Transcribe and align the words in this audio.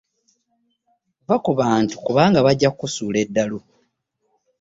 Vva 1.25 1.35
ku 1.43 1.51
bantu 1.59 1.93
kubanga 2.05 2.39
bajja 2.45 2.69
kukusuula 2.71 3.17
eddalu. 3.25 3.59